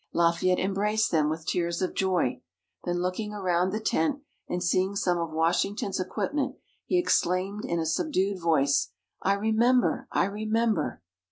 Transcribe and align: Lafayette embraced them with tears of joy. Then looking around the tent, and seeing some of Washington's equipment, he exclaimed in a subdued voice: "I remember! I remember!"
Lafayette 0.13 0.57
embraced 0.57 1.11
them 1.11 1.29
with 1.29 1.45
tears 1.45 1.79
of 1.79 1.93
joy. 1.93 2.41
Then 2.85 3.03
looking 3.03 3.33
around 3.33 3.69
the 3.69 3.79
tent, 3.79 4.23
and 4.49 4.63
seeing 4.63 4.95
some 4.95 5.19
of 5.19 5.29
Washington's 5.29 5.99
equipment, 5.99 6.55
he 6.87 6.97
exclaimed 6.97 7.65
in 7.65 7.77
a 7.79 7.85
subdued 7.85 8.39
voice: 8.41 8.93
"I 9.21 9.33
remember! 9.33 10.07
I 10.11 10.25
remember!" 10.25 11.03